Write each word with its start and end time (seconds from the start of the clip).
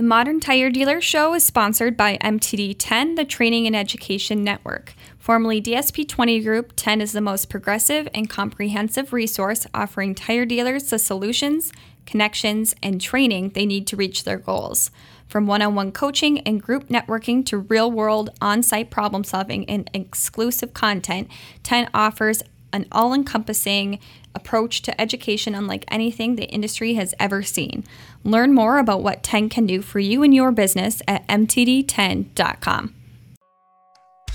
The 0.00 0.06
Modern 0.06 0.40
Tire 0.40 0.70
Dealer 0.70 1.02
Show 1.02 1.34
is 1.34 1.44
sponsored 1.44 1.94
by 1.94 2.16
MTD 2.22 2.76
10, 2.78 3.16
the 3.16 3.24
Training 3.26 3.66
and 3.66 3.76
Education 3.76 4.42
Network. 4.42 4.94
Formerly 5.18 5.60
DSP 5.60 6.08
20 6.08 6.40
Group, 6.40 6.72
10 6.74 7.02
is 7.02 7.12
the 7.12 7.20
most 7.20 7.50
progressive 7.50 8.08
and 8.14 8.26
comprehensive 8.26 9.12
resource 9.12 9.66
offering 9.74 10.14
tire 10.14 10.46
dealers 10.46 10.84
the 10.84 10.98
solutions, 10.98 11.70
connections, 12.06 12.74
and 12.82 12.98
training 12.98 13.50
they 13.50 13.66
need 13.66 13.86
to 13.88 13.96
reach 13.96 14.24
their 14.24 14.38
goals. 14.38 14.90
From 15.28 15.46
one 15.46 15.60
on 15.60 15.74
one 15.74 15.92
coaching 15.92 16.40
and 16.46 16.62
group 16.62 16.88
networking 16.88 17.44
to 17.44 17.58
real 17.58 17.92
world 17.92 18.30
on 18.40 18.62
site 18.62 18.90
problem 18.90 19.22
solving 19.22 19.68
and 19.68 19.90
exclusive 19.92 20.72
content, 20.72 21.28
10 21.62 21.90
offers 21.92 22.42
an 22.72 22.86
all 22.92 23.12
encompassing 23.12 23.98
approach 24.34 24.82
to 24.82 25.00
education 25.00 25.54
unlike 25.54 25.84
anything 25.88 26.36
the 26.36 26.44
industry 26.44 26.94
has 26.94 27.14
ever 27.18 27.42
seen. 27.42 27.84
Learn 28.22 28.52
more 28.52 28.78
about 28.78 29.02
what 29.02 29.22
10 29.22 29.48
can 29.48 29.66
do 29.66 29.80
for 29.80 29.98
you 29.98 30.22
and 30.22 30.34
your 30.34 30.52
business 30.52 31.00
at 31.08 31.26
mtd10.com. 31.28 32.94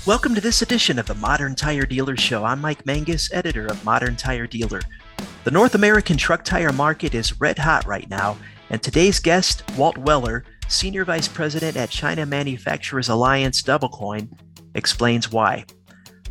Welcome 0.04 0.34
to 0.34 0.40
this 0.40 0.62
edition 0.62 0.98
of 0.98 1.06
the 1.06 1.14
Modern 1.14 1.54
Tire 1.54 1.86
Dealer 1.86 2.16
Show. 2.16 2.44
I'm 2.44 2.60
Mike 2.60 2.86
Manges, 2.86 3.30
editor 3.32 3.66
of 3.66 3.84
Modern 3.84 4.16
Tire 4.16 4.46
Dealer. 4.46 4.80
The 5.44 5.50
North 5.50 5.74
American 5.74 6.16
truck 6.16 6.44
tire 6.44 6.72
market 6.72 7.14
is 7.14 7.40
red 7.40 7.58
hot 7.58 7.86
right 7.86 8.08
now, 8.08 8.36
and 8.70 8.82
today's 8.82 9.20
guest, 9.20 9.62
Walt 9.76 9.98
Weller, 9.98 10.44
Senior 10.68 11.04
Vice 11.04 11.28
President 11.28 11.76
at 11.76 11.90
China 11.90 12.26
Manufacturers 12.26 13.08
Alliance 13.08 13.62
DoubleCoin, 13.62 14.28
explains 14.74 15.30
why. 15.30 15.64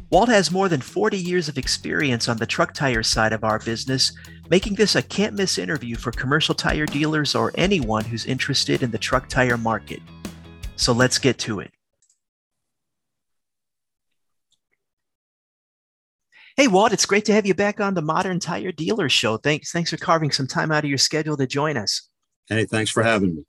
Walt 0.09 0.29
has 0.29 0.51
more 0.51 0.69
than 0.69 0.81
40 0.81 1.17
years 1.17 1.49
of 1.49 1.57
experience 1.57 2.29
on 2.29 2.37
the 2.37 2.45
truck 2.45 2.73
tire 2.73 3.03
side 3.03 3.33
of 3.33 3.43
our 3.43 3.59
business, 3.59 4.13
making 4.49 4.75
this 4.75 4.95
a 4.95 5.01
can't 5.01 5.33
miss 5.33 5.57
interview 5.57 5.95
for 5.95 6.11
commercial 6.11 6.55
tire 6.55 6.85
dealers 6.85 7.35
or 7.35 7.51
anyone 7.55 8.05
who's 8.05 8.25
interested 8.25 8.83
in 8.83 8.91
the 8.91 8.97
truck 8.97 9.27
tire 9.29 9.57
market. 9.57 10.01
So 10.75 10.93
let's 10.93 11.17
get 11.17 11.37
to 11.39 11.59
it. 11.59 11.71
Hey 16.57 16.67
Walt, 16.67 16.93
it's 16.93 17.05
great 17.05 17.25
to 17.25 17.33
have 17.33 17.45
you 17.45 17.53
back 17.53 17.81
on 17.81 17.95
the 17.95 18.01
Modern 18.01 18.39
Tire 18.39 18.71
Dealer 18.71 19.09
Show. 19.09 19.35
Thanks, 19.35 19.73
thanks 19.73 19.89
for 19.89 19.97
carving 19.97 20.31
some 20.31 20.47
time 20.47 20.71
out 20.71 20.85
of 20.85 20.89
your 20.89 20.97
schedule 20.97 21.35
to 21.35 21.45
join 21.45 21.75
us. 21.75 22.09
Hey, 22.47 22.65
thanks 22.65 22.89
for 22.91 23.03
having 23.03 23.35
me. 23.35 23.43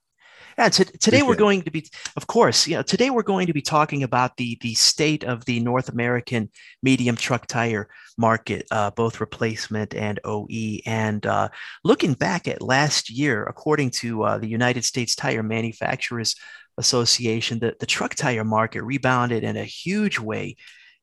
Yeah, 0.57 0.69
t- 0.69 0.85
today 0.85 1.21
we're 1.21 1.35
going 1.35 1.61
to 1.61 1.71
be, 1.71 1.87
of 2.15 2.25
course, 2.25 2.67
you 2.67 2.75
know, 2.75 2.81
today 2.81 3.11
we're 3.11 3.21
going 3.21 3.45
to 3.45 3.53
be 3.53 3.61
talking 3.61 4.01
about 4.01 4.37
the 4.37 4.57
the 4.61 4.73
state 4.73 5.23
of 5.23 5.45
the 5.45 5.59
North 5.59 5.87
American 5.89 6.49
medium 6.81 7.15
truck 7.15 7.45
tire 7.45 7.87
market, 8.17 8.65
uh, 8.71 8.89
both 8.89 9.19
replacement 9.19 9.93
and 9.93 10.19
OE. 10.23 10.79
And 10.87 11.23
uh, 11.27 11.49
looking 11.83 12.13
back 12.15 12.47
at 12.47 12.63
last 12.63 13.11
year, 13.11 13.43
according 13.43 13.91
to 14.01 14.23
uh, 14.23 14.37
the 14.39 14.47
United 14.47 14.83
States 14.83 15.13
Tire 15.15 15.43
Manufacturers 15.43 16.35
Association, 16.79 17.59
the, 17.59 17.75
the 17.79 17.85
truck 17.85 18.15
tire 18.15 18.43
market 18.43 18.81
rebounded 18.81 19.43
in 19.43 19.57
a 19.57 19.63
huge 19.63 20.17
way 20.17 20.55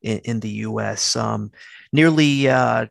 in, 0.03 0.19
in 0.25 0.41
the 0.41 0.51
U.S. 0.67 1.15
Um, 1.15 1.53
nearly 1.93 2.49
uh, 2.49 2.87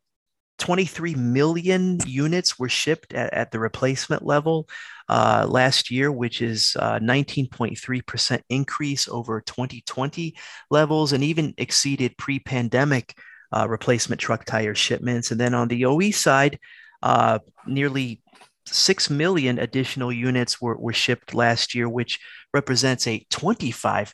23 0.64 1.16
million 1.16 2.00
units 2.08 2.58
were 2.58 2.70
shipped 2.70 3.14
at, 3.14 3.34
at 3.34 3.52
the 3.52 3.60
replacement 3.60 4.26
level 4.26 4.66
uh, 5.10 5.46
last 5.46 5.92
year, 5.92 6.10
which 6.10 6.42
is 6.42 6.78
19.3% 6.80 8.32
uh, 8.32 8.42
increase 8.48 9.10
over 9.10 9.42
2020 9.42 10.34
levels 10.72 11.12
and 11.12 11.22
even 11.22 11.54
exceeded 11.58 12.18
pre 12.18 12.40
pandemic 12.40 13.14
uh, 13.52 13.68
replacement 13.68 14.22
truck 14.22 14.46
tire 14.46 14.74
shipments. 14.74 15.32
And 15.32 15.42
then 15.42 15.54
on 15.54 15.68
the 15.68 15.84
OE 15.84 16.12
side, 16.12 16.58
uh, 17.02 17.40
nearly 17.68 18.22
6 18.66 19.10
million 19.10 19.60
additional 19.60 20.14
units 20.14 20.62
were, 20.62 20.78
were 20.78 20.94
shipped 20.94 21.34
last 21.34 21.76
year, 21.76 21.90
which 21.90 22.22
represents 22.54 23.06
a 23.06 23.26
25% 23.34 24.14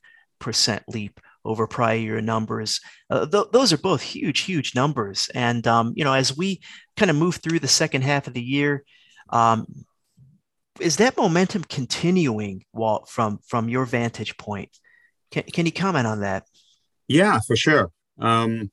leap 0.87 1.19
over 1.45 1.67
prior 1.67 1.97
year 1.97 2.21
numbers. 2.21 2.81
Uh, 3.09 3.25
th- 3.25 3.47
those 3.51 3.73
are 3.73 3.77
both 3.77 4.01
huge, 4.01 4.41
huge 4.41 4.75
numbers. 4.75 5.29
And, 5.33 5.65
um, 5.67 5.93
you 5.95 6.03
know, 6.03 6.13
as 6.13 6.35
we 6.35 6.61
kind 6.97 7.09
of 7.09 7.17
move 7.17 7.37
through 7.37 7.59
the 7.59 7.67
second 7.67 8.03
half 8.03 8.27
of 8.27 8.33
the 8.33 8.41
year, 8.41 8.83
um, 9.29 9.65
is 10.79 10.97
that 10.97 11.17
momentum 11.17 11.63
continuing, 11.63 12.63
Walt, 12.73 13.09
from 13.09 13.39
from 13.45 13.67
your 13.67 13.85
vantage 13.85 14.37
point? 14.37 14.69
Can, 15.31 15.43
can 15.43 15.65
you 15.65 15.71
comment 15.71 16.07
on 16.07 16.21
that? 16.21 16.45
Yeah, 17.07 17.39
for 17.45 17.55
sure. 17.55 17.91
Um, 18.17 18.71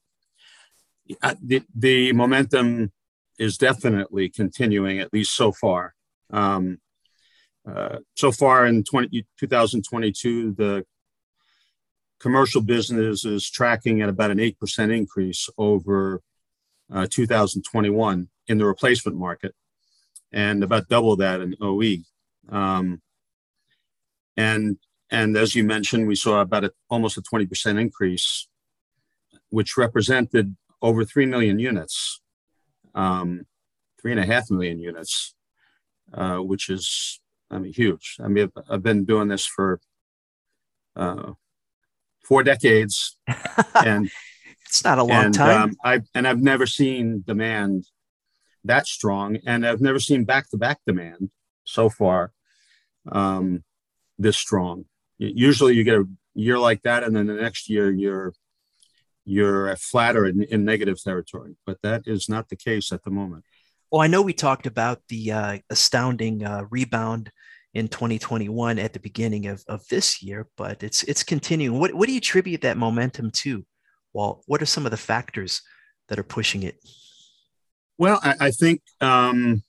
the, 1.43 1.63
the 1.75 2.13
momentum 2.13 2.93
is 3.39 3.59
definitely 3.59 4.29
continuing, 4.29 4.99
at 5.01 5.13
least 5.13 5.35
so 5.35 5.53
far. 5.53 5.95
Um, 6.31 6.79
uh, 7.69 7.99
so 8.15 8.31
far 8.31 8.67
in 8.67 8.85
20, 8.85 9.27
2022, 9.39 10.53
the 10.53 10.85
commercial 12.21 12.61
business 12.61 13.25
is 13.25 13.51
tracking 13.51 14.03
at 14.03 14.09
about 14.09 14.31
an 14.31 14.39
8% 14.39 14.97
increase 14.97 15.49
over 15.59 16.23
uh, 16.93 17.07
2021 17.11 18.29
in 18.47 18.59
the 18.59 18.65
replacement 18.65 19.19
market 19.19 19.55
and 20.33 20.63
about 20.63 20.89
double 20.89 21.17
that 21.17 21.41
in 21.41 21.57
OE. 21.61 21.97
Um, 22.49 23.03
and 24.37 24.79
and 25.11 25.37
as 25.37 25.55
you 25.55 25.63
mentioned, 25.63 26.09
we 26.09 26.17
saw 26.17 26.41
about 26.41 26.65
a, 26.65 26.73
almost 26.91 27.17
a 27.17 27.23
20% 27.23 27.81
increase, 27.81 28.49
which 29.51 29.77
represented 29.77 30.57
over 30.83 31.05
3 31.05 31.27
million 31.27 31.61
units, 31.61 32.21
um, 32.95 33.47
three 34.01 34.11
and 34.11 34.21
a 34.21 34.27
half 34.27 34.51
million 34.51 34.81
units, 34.81 35.35
uh, 36.13 36.39
which 36.39 36.69
is, 36.69 37.21
I 37.51 37.59
mean, 37.59 37.73
huge. 37.73 38.17
I 38.21 38.27
mean, 38.27 38.51
I've, 38.57 38.65
I've 38.69 38.83
been 38.83 39.05
doing 39.05 39.29
this 39.29 39.47
for 39.47 39.81
uh, 40.97 41.33
four 42.27 42.43
decades. 42.43 43.17
and 43.85 44.11
it's 44.67 44.85
not 44.85 44.99
a 44.99 45.05
long 45.05 45.27
and, 45.27 45.35
time. 45.35 45.63
Um, 45.63 45.77
I, 45.85 46.01
and 46.15 46.27
I've 46.27 46.43
never 46.43 46.67
seen 46.67 47.23
demand 47.27 47.87
that 48.65 48.87
strong, 48.87 49.39
and 49.47 49.67
I've 49.67 49.81
never 49.81 50.01
seen 50.01 50.25
back 50.25 50.51
to 50.51 50.57
back 50.57 50.79
demand 50.87 51.31
so 51.65 51.89
far 51.89 52.33
um, 53.11 53.63
this 54.19 54.37
strong. 54.37 54.87
Usually, 55.19 55.75
you 55.75 55.85
get 55.85 56.01
a 56.01 56.05
year 56.35 56.59
like 56.59 56.83
that, 56.83 57.05
and 57.05 57.15
then 57.15 57.27
the 57.27 57.35
next 57.35 57.71
year 57.71 57.91
you're 57.91 58.33
you're 59.25 59.75
flatter 59.77 60.27
in, 60.27 60.43
in 60.45 60.65
negative 60.65 61.03
territory. 61.03 61.57
But 61.65 61.79
that 61.83 62.03
is 62.07 62.29
not 62.29 62.49
the 62.49 62.57
case 62.57 62.93
at 62.93 63.03
the 63.03 63.11
moment. 63.11 63.45
Well, 63.91 64.03
I 64.03 64.09
know 64.09 64.23
we 64.23 64.33
talked 64.33 64.67
about 64.67 65.03
the 65.09 65.33
uh, 65.33 65.59
astounding 65.71 66.45
uh, 66.45 66.65
rebound 66.71 67.31
in 67.77 67.89
2021 67.89 68.79
at 68.79 68.95
the 68.95 68.99
beginning 68.99 69.47
of, 69.47 69.63
of 69.69 69.87
this 69.89 70.23
year, 70.23 70.49
but 70.57 70.83
it's 70.83 71.03
it's 71.03 71.23
continuing. 71.23 71.79
What 71.79 71.93
what 71.93 72.07
do 72.07 72.13
you 72.13 72.19
attribute 72.19 72.63
that 72.63 72.79
momentum 72.79 73.31
to? 73.43 73.67
Well, 74.15 74.43
what 74.47 74.63
are 74.63 74.67
some 74.67 74.87
of 74.87 74.93
the 74.93 74.97
factors 74.97 75.61
that 76.09 76.19
are 76.19 76.25
pushing 76.25 76.63
it? 76.63 76.79
Well, 77.99 78.19
I, 78.23 78.35
I 78.41 78.51
think 78.51 78.81
um, 79.03 79.63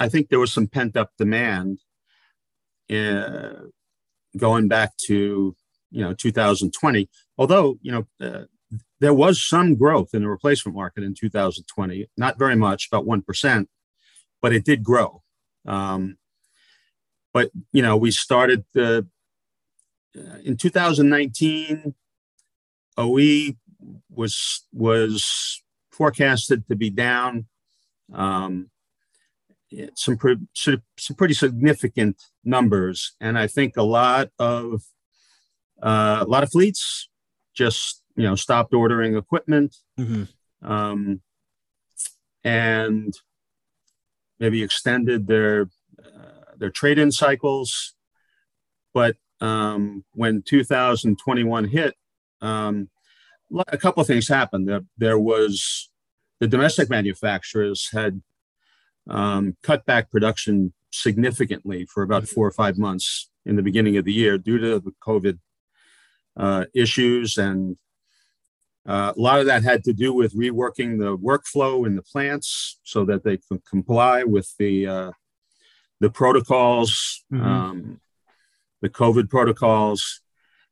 I 0.00 0.08
think 0.08 0.30
there 0.30 0.38
was 0.38 0.50
some 0.50 0.66
pent 0.66 0.96
up 0.96 1.10
demand 1.18 1.78
uh, 2.90 3.66
going 4.38 4.68
back 4.68 4.96
to 5.06 5.54
you 5.90 6.00
know 6.00 6.14
2020. 6.14 7.10
Although 7.36 7.78
you 7.82 7.92
know 7.92 8.06
uh, 8.18 8.44
there 9.00 9.14
was 9.14 9.46
some 9.46 9.74
growth 9.74 10.14
in 10.14 10.22
the 10.22 10.28
replacement 10.28 10.74
market 10.74 11.04
in 11.04 11.14
2020, 11.14 12.08
not 12.16 12.38
very 12.38 12.56
much, 12.56 12.88
about 12.90 13.04
one 13.04 13.20
percent, 13.20 13.68
but 14.40 14.54
it 14.54 14.64
did 14.64 14.82
grow. 14.82 15.22
Um, 15.66 16.16
but 17.34 17.50
you 17.72 17.82
know 17.82 17.96
we 17.96 18.10
started 18.10 18.64
the 18.72 19.06
uh, 20.16 20.38
in 20.44 20.56
2019 20.56 21.94
OE 22.96 23.52
was 24.08 24.66
was 24.72 25.62
forecasted 25.90 26.66
to 26.68 26.76
be 26.76 26.88
down 26.88 27.46
um, 28.12 28.70
some, 29.94 30.16
pre- 30.16 30.46
some 30.54 30.82
pretty 31.16 31.34
significant 31.34 32.22
numbers, 32.44 33.14
and 33.20 33.38
I 33.38 33.46
think 33.46 33.76
a 33.76 33.82
lot 33.82 34.30
of 34.38 34.82
uh, 35.82 36.18
a 36.20 36.28
lot 36.28 36.42
of 36.42 36.50
fleets 36.50 37.08
just 37.54 38.02
you 38.16 38.24
know 38.24 38.36
stopped 38.36 38.72
ordering 38.72 39.16
equipment, 39.16 39.76
mm-hmm. 39.98 40.24
um, 40.68 41.20
and 42.44 43.14
maybe 44.38 44.62
extended 44.62 45.26
their 45.26 45.68
their 46.64 46.70
trade-in 46.70 47.12
cycles. 47.12 47.94
But 48.94 49.16
um, 49.42 50.02
when 50.14 50.42
2021 50.42 51.66
hit, 51.66 51.94
um, 52.40 52.88
a 53.68 53.76
couple 53.76 54.00
of 54.00 54.06
things 54.06 54.28
happened. 54.28 54.66
There, 54.66 54.80
there 54.96 55.18
was 55.18 55.90
the 56.40 56.48
domestic 56.48 56.88
manufacturers 56.88 57.90
had 57.92 58.22
um, 59.10 59.58
cut 59.62 59.84
back 59.84 60.10
production 60.10 60.72
significantly 60.90 61.86
for 61.92 62.02
about 62.02 62.26
four 62.26 62.46
or 62.46 62.50
five 62.50 62.78
months 62.78 63.28
in 63.44 63.56
the 63.56 63.62
beginning 63.62 63.98
of 63.98 64.06
the 64.06 64.12
year 64.12 64.38
due 64.38 64.56
to 64.56 64.80
the 64.80 64.92
COVID 65.06 65.38
uh, 66.38 66.64
issues. 66.74 67.36
And 67.36 67.76
uh, 68.86 69.12
a 69.14 69.20
lot 69.20 69.40
of 69.40 69.46
that 69.46 69.64
had 69.64 69.84
to 69.84 69.92
do 69.92 70.14
with 70.14 70.34
reworking 70.34 70.98
the 70.98 71.18
workflow 71.18 71.86
in 71.86 71.94
the 71.94 72.02
plants 72.02 72.80
so 72.84 73.04
that 73.04 73.22
they 73.22 73.36
could 73.36 73.66
comply 73.66 74.24
with 74.24 74.54
the 74.58 74.86
uh, 74.86 75.10
the 76.04 76.10
protocols. 76.10 77.24
Mm-hmm. 77.32 77.44
Um, 77.44 78.00
the 78.84 78.90
COVID 78.90 79.30
protocols. 79.30 80.20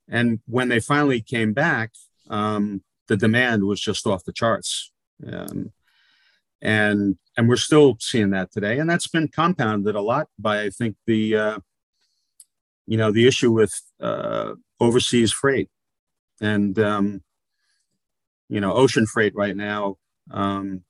And 0.07 0.39
when 0.45 0.69
they 0.69 0.79
finally 0.79 1.19
came 1.19 1.51
back, 1.51 1.93
um, 2.29 2.83
the 3.07 3.17
demand 3.17 3.63
was 3.63 3.81
just 3.81 4.05
off 4.05 4.23
the 4.23 4.31
charts. 4.31 4.91
Um, 5.25 5.73
and 6.61 7.17
and 7.35 7.49
we're 7.49 7.55
still 7.55 7.97
seeing 7.99 8.29
that 8.29 8.51
today 8.51 8.79
and 8.79 8.89
that's 8.89 9.07
been 9.07 9.27
compounded 9.27 9.95
a 9.95 10.01
lot 10.01 10.29
by 10.39 10.61
i 10.61 10.69
think 10.69 10.95
the 11.05 11.35
uh, 11.35 11.57
you 12.87 12.97
know 12.97 13.11
the 13.11 13.27
issue 13.27 13.51
with 13.51 13.81
uh, 13.99 14.53
overseas 14.79 15.33
freight 15.33 15.69
and 16.39 16.79
um, 16.79 17.21
you 18.47 18.61
know 18.61 18.71
ocean 18.73 19.05
freight 19.05 19.35
right 19.35 19.57
now 19.57 19.97
um, 20.31 20.83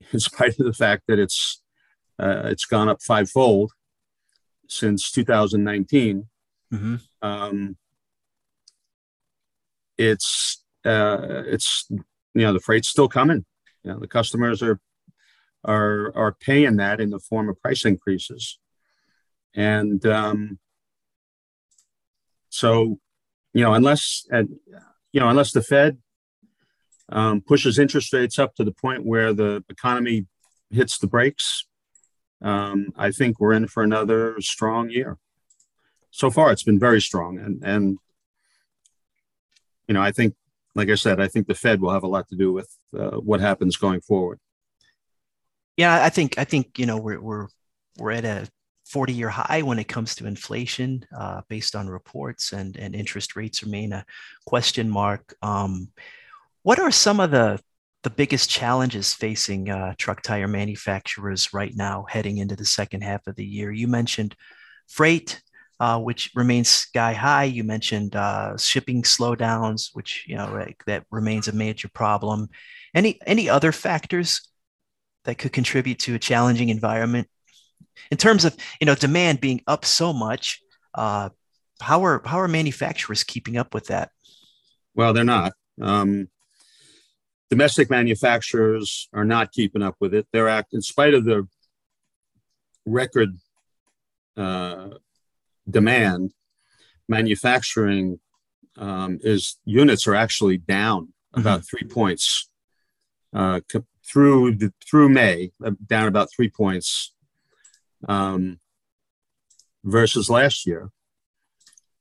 in 0.12 0.20
spite 0.20 0.58
of 0.58 0.64
the 0.64 0.72
fact 0.72 1.02
that 1.06 1.18
it's 1.18 1.60
uh, 2.18 2.42
it's 2.44 2.64
gone 2.64 2.88
up 2.88 3.02
fivefold 3.02 3.72
since 4.68 5.10
2019 5.10 6.26
mm-hmm. 6.72 6.96
um, 7.22 7.76
it's 9.98 10.62
uh, 10.84 11.42
it's 11.46 11.86
you 11.90 12.04
know 12.34 12.52
the 12.52 12.60
freight's 12.60 12.88
still 12.88 13.08
coming. 13.08 13.44
You 13.82 13.92
know, 13.92 13.98
the 13.98 14.08
customers 14.08 14.62
are 14.62 14.80
are 15.64 16.12
are 16.16 16.32
paying 16.32 16.76
that 16.76 17.00
in 17.00 17.10
the 17.10 17.18
form 17.18 17.48
of 17.48 17.60
price 17.60 17.84
increases, 17.84 18.58
and 19.54 20.04
um, 20.06 20.58
so 22.48 22.98
you 23.52 23.62
know 23.62 23.74
unless 23.74 24.26
and 24.30 24.50
you 25.12 25.20
know 25.20 25.28
unless 25.28 25.52
the 25.52 25.62
Fed 25.62 25.98
um, 27.10 27.40
pushes 27.40 27.78
interest 27.78 28.12
rates 28.12 28.38
up 28.38 28.54
to 28.54 28.64
the 28.64 28.72
point 28.72 29.04
where 29.04 29.32
the 29.32 29.64
economy 29.68 30.26
hits 30.70 30.98
the 30.98 31.06
brakes, 31.06 31.66
um, 32.42 32.92
I 32.96 33.10
think 33.10 33.40
we're 33.40 33.52
in 33.52 33.66
for 33.66 33.82
another 33.82 34.40
strong 34.40 34.90
year. 34.90 35.18
So 36.10 36.30
far, 36.30 36.52
it's 36.52 36.62
been 36.62 36.78
very 36.78 37.00
strong, 37.00 37.38
and 37.38 37.62
and 37.64 37.98
you 39.86 39.94
know 39.94 40.02
I 40.02 40.12
think 40.12 40.34
like 40.74 40.88
I 40.90 40.94
said, 40.94 41.20
I 41.20 41.28
think 41.28 41.46
the 41.46 41.54
Fed 41.54 41.80
will 41.80 41.92
have 41.92 42.04
a 42.04 42.08
lot 42.08 42.28
to 42.28 42.36
do 42.36 42.52
with 42.52 42.74
uh, 42.96 43.16
what 43.16 43.40
happens 43.40 43.76
going 43.76 44.00
forward. 44.00 44.38
Yeah, 45.76 46.04
I 46.04 46.08
think 46.08 46.38
I 46.38 46.44
think 46.44 46.78
you 46.78 46.86
know 46.86 46.98
we're 46.98 47.20
we're 47.20 47.48
we're 47.98 48.12
at 48.12 48.24
a 48.24 48.48
40 48.86 49.12
year 49.12 49.28
high 49.28 49.62
when 49.62 49.78
it 49.78 49.88
comes 49.88 50.14
to 50.14 50.26
inflation, 50.26 51.04
uh, 51.16 51.42
based 51.48 51.76
on 51.76 51.88
reports, 51.88 52.52
and 52.52 52.76
and 52.76 52.94
interest 52.94 53.36
rates 53.36 53.62
remain 53.62 53.92
a 53.92 54.04
question 54.46 54.88
mark. 54.88 55.34
Um, 55.42 55.90
what 56.62 56.78
are 56.78 56.90
some 56.90 57.20
of 57.20 57.30
the 57.30 57.60
the 58.02 58.10
biggest 58.10 58.48
challenges 58.48 59.12
facing 59.12 59.70
uh, 59.70 59.94
truck 59.98 60.22
tire 60.22 60.48
manufacturers 60.48 61.52
right 61.52 61.74
now 61.74 62.06
heading 62.08 62.38
into 62.38 62.56
the 62.56 62.64
second 62.64 63.02
half 63.02 63.26
of 63.26 63.36
the 63.36 63.44
year? 63.44 63.72
You 63.72 63.88
mentioned 63.88 64.36
freight 64.86 65.40
uh, 65.80 65.98
which 65.98 66.30
remains 66.34 66.68
sky 66.68 67.12
high. 67.12 67.44
You 67.44 67.62
mentioned 67.64 68.16
uh, 68.16 68.56
shipping 68.56 69.02
slowdowns, 69.02 69.90
which 69.92 70.24
you 70.26 70.36
know 70.36 70.66
that 70.86 71.04
remains 71.10 71.48
a 71.48 71.52
major 71.52 71.88
problem. 71.88 72.48
Any 72.94 73.20
any 73.26 73.48
other 73.48 73.72
factors 73.72 74.48
that 75.24 75.38
could 75.38 75.52
contribute 75.52 76.00
to 76.00 76.14
a 76.14 76.18
challenging 76.18 76.68
environment 76.70 77.28
in 78.10 78.16
terms 78.16 78.44
of 78.44 78.56
you 78.80 78.86
know 78.86 78.94
demand 78.94 79.40
being 79.40 79.62
up 79.66 79.84
so 79.84 80.12
much? 80.12 80.60
Uh, 80.94 81.28
how 81.80 82.04
are 82.04 82.22
how 82.24 82.40
are 82.40 82.48
manufacturers 82.48 83.22
keeping 83.22 83.56
up 83.56 83.72
with 83.72 83.86
that? 83.86 84.10
Well, 84.94 85.12
they're 85.12 85.22
not. 85.22 85.52
Um, 85.80 86.28
domestic 87.50 87.90
manufacturers 87.90 89.08
are 89.12 89.24
not 89.24 89.52
keeping 89.52 89.82
up 89.82 89.96
with 90.00 90.14
it. 90.14 90.26
They're 90.32 90.48
act 90.48 90.74
in 90.74 90.82
spite 90.82 91.14
of 91.14 91.24
the 91.24 91.46
record 92.86 93.38
uh, 94.36 94.90
demand, 95.68 96.32
manufacturing 97.08 98.20
um, 98.76 99.18
is 99.22 99.56
units 99.64 100.06
are 100.06 100.14
actually 100.14 100.58
down 100.58 101.06
mm-hmm. 101.06 101.40
about 101.40 101.66
three 101.66 101.86
points 101.88 102.48
uh, 103.32 103.60
through 104.06 104.54
the, 104.56 104.72
through 104.88 105.08
May, 105.08 105.52
uh, 105.64 105.72
down 105.86 106.08
about 106.08 106.28
three 106.34 106.48
points 106.48 107.12
um, 108.08 108.60
versus 109.84 110.30
last 110.30 110.66
year. 110.66 110.90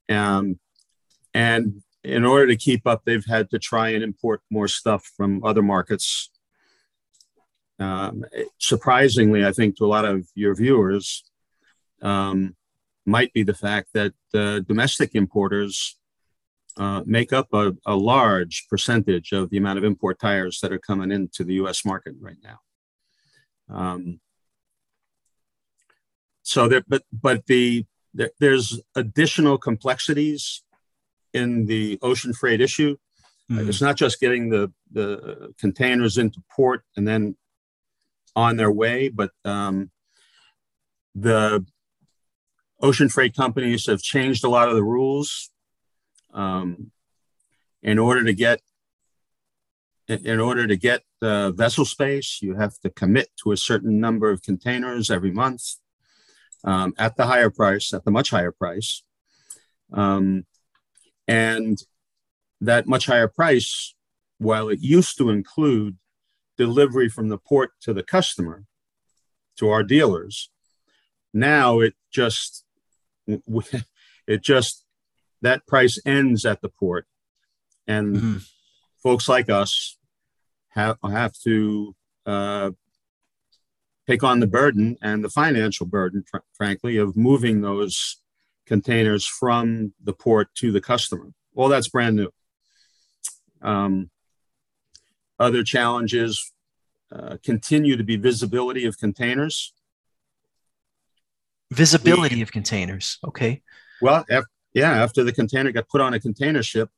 Um, 0.09 0.59
and 1.33 1.83
in 2.07 2.25
order 2.25 2.47
to 2.47 2.55
keep 2.55 2.87
up, 2.87 3.03
they've 3.03 3.25
had 3.25 3.49
to 3.49 3.59
try 3.59 3.89
and 3.89 4.03
import 4.03 4.41
more 4.49 4.67
stuff 4.67 5.11
from 5.17 5.43
other 5.43 5.61
markets. 5.61 6.31
Um, 7.79 8.23
surprisingly, 8.57 9.45
I 9.45 9.51
think 9.51 9.77
to 9.77 9.85
a 9.85 9.87
lot 9.87 10.05
of 10.05 10.27
your 10.33 10.55
viewers, 10.55 11.23
um, 12.01 12.55
might 13.05 13.33
be 13.33 13.43
the 13.43 13.53
fact 13.53 13.89
that 13.93 14.13
uh, 14.33 14.59
domestic 14.59 15.15
importers 15.15 15.97
uh, 16.77 17.01
make 17.05 17.33
up 17.33 17.47
a, 17.53 17.73
a, 17.85 17.95
large 17.95 18.67
percentage 18.69 19.31
of 19.31 19.49
the 19.49 19.57
amount 19.57 19.79
of 19.79 19.83
import 19.83 20.19
tires 20.19 20.59
that 20.61 20.71
are 20.71 20.77
coming 20.77 21.11
into 21.11 21.43
the 21.43 21.55
U.S. 21.55 21.83
market 21.85 22.13
right 22.19 22.37
now. 22.43 22.59
Um, 23.69 24.19
so 26.43 26.67
there, 26.67 26.83
but 26.87 27.03
but 27.11 27.45
the 27.47 27.85
there, 28.13 28.29
there's 28.39 28.79
additional 28.95 29.57
complexities 29.57 30.63
in 31.37 31.65
the 31.65 31.97
ocean 32.01 32.33
freight 32.33 32.59
issue. 32.59 32.97
Mm-hmm. 33.49 33.69
It's 33.69 33.81
not 33.81 33.95
just 33.95 34.19
getting 34.19 34.49
the 34.49 34.73
the 34.91 35.53
containers 35.57 36.17
into 36.17 36.43
port 36.51 36.83
and 36.97 37.07
then 37.07 37.37
on 38.35 38.57
their 38.57 38.71
way, 38.71 39.07
but 39.09 39.31
um, 39.45 39.89
the 41.15 41.65
ocean 42.81 43.09
freight 43.09 43.35
companies 43.35 43.87
have 43.87 44.01
changed 44.01 44.43
a 44.43 44.49
lot 44.49 44.69
of 44.69 44.75
the 44.75 44.83
rules 44.83 45.49
um, 46.33 46.91
in 47.81 47.97
order 47.97 48.23
to 48.23 48.33
get 48.33 48.61
in 50.07 50.39
order 50.39 50.67
to 50.67 50.77
get 50.77 51.01
the 51.19 51.53
vessel 51.57 51.83
space 51.83 52.39
you 52.41 52.55
have 52.55 52.79
to 52.79 52.89
commit 52.89 53.29
to 53.43 53.51
a 53.51 53.57
certain 53.57 53.99
number 53.99 54.29
of 54.29 54.41
containers 54.41 55.11
every 55.11 55.31
month 55.31 55.63
um, 56.63 56.93
at 56.97 57.17
the 57.17 57.25
higher 57.25 57.49
price 57.49 57.93
at 57.93 58.05
the 58.05 58.11
much 58.11 58.29
higher 58.29 58.51
price 58.51 59.03
um, 59.93 60.45
and 61.27 61.79
that 62.61 62.87
much 62.87 63.05
higher 63.05 63.27
price 63.27 63.93
while 64.37 64.69
it 64.69 64.79
used 64.81 65.17
to 65.17 65.29
include 65.29 65.97
delivery 66.57 67.09
from 67.09 67.29
the 67.29 67.37
port 67.37 67.71
to 67.81 67.93
the 67.93 68.03
customer 68.03 68.65
to 69.57 69.69
our 69.69 69.83
dealers 69.83 70.49
now 71.33 71.79
it 71.79 71.93
just 72.11 72.65
it 74.27 74.41
just 74.41 74.85
that 75.41 75.65
price 75.67 75.99
ends 76.05 76.45
at 76.45 76.61
the 76.61 76.69
port 76.69 77.05
and 77.87 78.15
mm-hmm. 78.15 78.37
folks 79.01 79.29
like 79.29 79.49
us 79.49 79.97
have 80.69 80.97
have 81.03 81.33
to 81.33 81.95
uh, 82.25 82.71
take 84.07 84.23
on 84.23 84.39
the 84.39 84.47
burden 84.47 84.97
and 85.01 85.23
the 85.23 85.29
financial 85.29 85.85
burden 85.85 86.23
fr- 86.29 86.39
frankly 86.53 86.97
of 86.97 87.15
moving 87.15 87.61
those 87.61 88.17
containers 88.67 89.25
from 89.25 89.93
the 90.03 90.13
port 90.13 90.53
to 90.55 90.71
the 90.71 90.81
customer 90.81 91.31
well 91.53 91.69
that's 91.69 91.89
brand 91.89 92.15
new 92.15 92.29
um, 93.61 94.09
other 95.39 95.63
challenges 95.63 96.51
uh, 97.11 97.37
continue 97.43 97.95
to 97.95 98.03
be 98.03 98.17
visibility 98.17 98.85
of 98.85 98.97
containers 98.97 99.73
Visibility 101.71 102.35
we, 102.35 102.41
of 102.41 102.51
containers. 102.51 103.19
Okay. 103.25 103.61
Well, 104.01 104.25
yeah, 104.73 104.91
after 104.91 105.23
the 105.23 105.33
container 105.33 105.71
got 105.71 105.89
put 105.89 106.01
on 106.01 106.13
a 106.13 106.19
container 106.19 106.63
ship, 106.63 106.89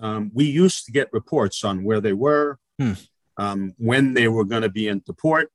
um, 0.00 0.30
we 0.34 0.44
used 0.44 0.86
to 0.86 0.92
get 0.92 1.12
reports 1.12 1.62
on 1.64 1.84
where 1.84 2.00
they 2.00 2.12
were, 2.12 2.58
hmm. 2.78 2.92
um, 3.36 3.74
when 3.78 4.14
they 4.14 4.28
were 4.28 4.44
going 4.44 4.62
to 4.62 4.68
be 4.68 4.88
into 4.88 5.12
port. 5.12 5.50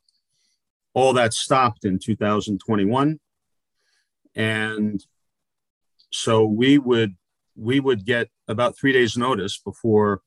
All 0.94 1.14
that 1.14 1.34
stopped 1.34 1.86
in 1.86 1.98
2021, 1.98 3.20
and 4.36 5.06
so 6.14 6.46
we 6.46 6.78
would 6.78 7.16
we 7.56 7.80
would 7.80 8.06
get 8.06 8.30
about 8.48 8.78
three 8.78 8.94
days 8.94 9.18
notice 9.18 9.58
before 9.58 10.22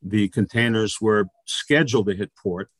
the 0.00 0.28
containers 0.28 1.00
were 1.00 1.26
scheduled 1.46 2.06
to 2.06 2.14
hit 2.14 2.32
port, 2.40 2.70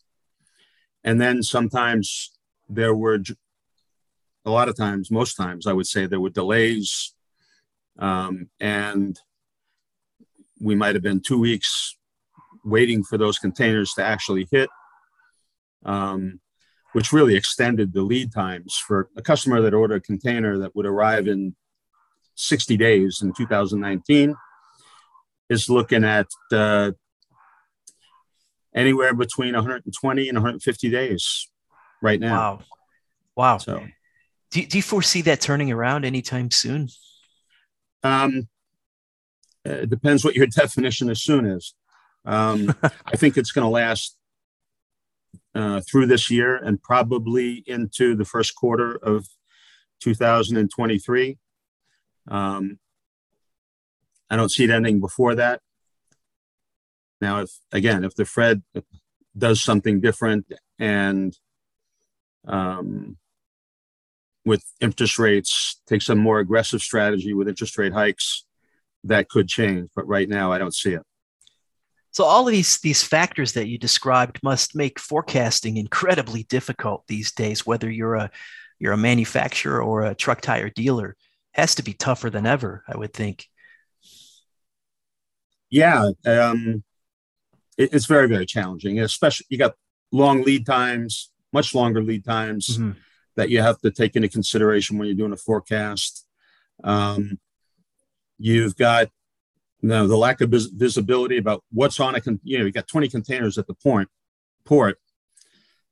and 1.04 1.20
then 1.20 1.42
sometimes 1.42 2.32
there 2.68 2.94
were 2.94 3.18
a 4.44 4.50
lot 4.50 4.68
of 4.68 4.76
times, 4.76 5.10
most 5.10 5.34
times, 5.34 5.66
I 5.66 5.72
would 5.72 5.86
say 5.86 6.06
there 6.06 6.20
were 6.20 6.30
delays, 6.30 7.14
um, 7.98 8.48
and 8.58 9.18
we 10.60 10.74
might 10.74 10.94
have 10.94 11.02
been 11.02 11.20
two 11.20 11.38
weeks 11.38 11.96
waiting 12.64 13.02
for 13.02 13.18
those 13.18 13.38
containers 13.38 13.92
to 13.94 14.04
actually 14.04 14.48
hit, 14.50 14.68
um, 15.84 16.40
which 16.92 17.12
really 17.12 17.36
extended 17.36 17.92
the 17.92 18.02
lead 18.02 18.32
times 18.32 18.76
for 18.76 19.08
a 19.16 19.22
customer 19.22 19.60
that 19.60 19.74
ordered 19.74 19.96
a 19.96 20.00
container 20.00 20.58
that 20.58 20.74
would 20.74 20.86
arrive 20.86 21.26
in 21.28 21.54
60 22.34 22.76
days 22.76 23.20
in 23.22 23.32
2019 23.32 24.34
is 25.48 25.68
looking 25.68 26.04
at 26.04 26.26
uh, 26.52 26.92
anywhere 28.74 29.14
between 29.14 29.54
120 29.54 30.28
and 30.28 30.36
150 30.36 30.90
days 30.90 31.48
right 32.00 32.20
now. 32.20 32.34
Wow. 32.34 32.60
Wow. 33.36 33.58
So 33.58 33.84
Do, 34.50 34.64
do 34.66 34.78
you 34.78 34.82
foresee 34.82 35.22
that 35.22 35.40
turning 35.40 35.70
around 35.70 36.04
anytime 36.04 36.50
soon? 36.50 36.88
Um, 38.02 38.48
it 39.64 39.88
depends 39.90 40.24
what 40.24 40.34
your 40.34 40.46
definition 40.56 41.10
of 41.10 41.18
soon 41.18 41.46
is. 41.46 41.74
Um, 42.24 42.74
I 42.82 43.16
think 43.16 43.36
it's 43.36 43.52
going 43.52 43.64
to 43.64 43.70
last 43.70 44.16
uh, 45.54 45.80
through 45.90 46.06
this 46.06 46.30
year 46.30 46.56
and 46.56 46.82
probably 46.82 47.64
into 47.66 48.14
the 48.14 48.24
first 48.24 48.54
quarter 48.54 48.94
of 48.96 49.26
2023. 50.00 51.38
Um, 52.28 52.78
I 54.30 54.36
don't 54.36 54.50
see 54.50 54.64
it 54.64 54.70
ending 54.70 55.00
before 55.00 55.34
that. 55.34 55.60
Now, 57.20 57.40
if 57.42 57.50
again, 57.70 58.04
if 58.04 58.14
the 58.14 58.24
Fed 58.24 58.62
does 59.36 59.62
something 59.62 60.00
different 60.00 60.46
and 60.78 61.36
um, 62.46 63.16
with 64.44 64.64
interest 64.80 65.18
rates 65.18 65.80
takes 65.86 66.08
a 66.08 66.14
more 66.14 66.40
aggressive 66.40 66.82
strategy 66.82 67.32
with 67.32 67.48
interest 67.48 67.78
rate 67.78 67.92
hikes, 67.92 68.44
that 69.04 69.28
could 69.28 69.48
change. 69.48 69.90
But 69.94 70.08
right 70.08 70.28
now, 70.28 70.52
I 70.52 70.58
don't 70.58 70.74
see 70.74 70.94
it. 70.94 71.02
So 72.10 72.24
all 72.24 72.46
of 72.46 72.52
these 72.52 72.78
these 72.80 73.02
factors 73.02 73.52
that 73.54 73.68
you 73.68 73.78
described 73.78 74.38
must 74.42 74.76
make 74.76 74.98
forecasting 74.98 75.78
incredibly 75.78 76.42
difficult 76.44 77.06
these 77.06 77.32
days. 77.32 77.66
Whether 77.66 77.90
you're 77.90 78.16
a 78.16 78.30
you're 78.78 78.92
a 78.92 78.98
manufacturer 78.98 79.82
or 79.82 80.02
a 80.02 80.14
truck 80.14 80.40
tire 80.40 80.68
dealer, 80.68 81.16
has 81.52 81.74
to 81.76 81.82
be 81.82 81.92
tougher 81.92 82.30
than 82.30 82.46
ever. 82.46 82.84
I 82.88 82.96
would 82.96 83.12
think. 83.12 83.46
Yeah, 85.70 86.10
um, 86.26 86.84
it, 87.78 87.92
it's 87.92 88.06
very 88.06 88.28
very 88.28 88.46
challenging. 88.46 89.00
Especially 89.00 89.46
you 89.48 89.58
got 89.58 89.74
long 90.10 90.42
lead 90.42 90.66
times, 90.66 91.30
much 91.52 91.74
longer 91.74 92.02
lead 92.02 92.24
times 92.24 92.78
mm-hmm. 92.78 92.92
that 93.36 93.50
you 93.50 93.60
have 93.62 93.80
to 93.80 93.90
take 93.90 94.16
into 94.16 94.28
consideration 94.28 94.98
when 94.98 95.08
you're 95.08 95.16
doing 95.16 95.32
a 95.32 95.36
forecast. 95.36 96.26
Um, 96.84 97.38
you've 98.38 98.76
got 98.76 99.08
no, 99.82 100.06
the 100.06 100.16
lack 100.16 100.40
of 100.40 100.50
vis- 100.50 100.66
visibility 100.66 101.38
about 101.38 101.64
what's 101.72 101.98
on 101.98 102.14
a, 102.14 102.20
con- 102.20 102.40
you 102.44 102.58
know, 102.58 102.64
you 102.64 102.72
got 102.72 102.86
20 102.86 103.08
containers 103.08 103.58
at 103.58 103.66
the 103.66 103.74
point 103.74 104.08
port 104.64 104.98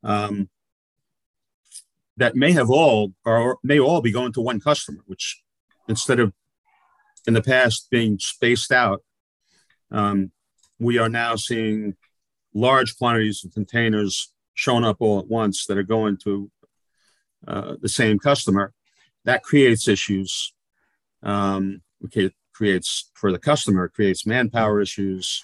um, 0.05 0.49
that 2.17 2.37
may 2.37 2.53
have 2.53 2.71
all 2.71 3.13
or 3.25 3.59
may 3.65 3.81
all 3.81 4.01
be 4.01 4.13
going 4.13 4.33
to 4.33 4.41
one 4.41 4.61
customer, 4.61 5.01
which 5.07 5.43
instead 5.89 6.21
of 6.21 6.33
in 7.27 7.35
the 7.35 7.43
past 7.43 7.89
being 7.91 8.19
spaced 8.19 8.73
out, 8.73 9.03
um, 9.91 10.33
we 10.79 10.99
are 10.99 11.09
now 11.09 11.37
seeing 11.37 11.97
large 12.55 12.97
quantities 12.97 13.45
of 13.45 13.53
containers 13.53 14.33
showing 14.55 14.85
up 14.85 14.97
all 15.01 15.19
at 15.19 15.29
once 15.29 15.67
that 15.67 15.79
are 15.79 15.83
going 15.83 16.17
to 16.25 16.51
uh, 17.47 17.75
the 17.81 17.89
same 17.89 18.19
customer. 18.19 18.73
That 19.25 19.43
creates 19.43 19.89
issues. 19.89 20.53
Um, 21.23 21.83
creates 22.61 23.11
for 23.15 23.33
the 23.33 23.39
customer 23.39 23.89
creates 23.89 24.27
manpower 24.27 24.83
issues. 24.83 25.43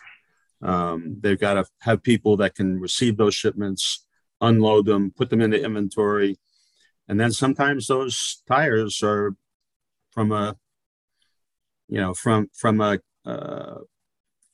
Um, 0.61 1.17
they've 1.21 1.41
got 1.41 1.55
to 1.55 1.65
have 1.81 2.03
people 2.03 2.37
that 2.39 2.55
can 2.55 2.79
receive 2.79 3.17
those 3.17 3.35
shipments, 3.35 4.05
unload 4.43 4.85
them, 4.85 5.13
put 5.17 5.31
them 5.31 5.41
into 5.41 5.63
inventory, 5.63 6.39
and 7.09 7.19
then 7.19 7.33
sometimes 7.33 7.87
those 7.87 8.43
tires 8.47 9.03
are 9.03 9.35
from 10.17 10.33
a 10.33 10.57
you 11.89 12.01
know 12.01 12.15
from 12.15 12.49
from 12.55 12.81
a 12.81 12.99
uh, 13.27 13.77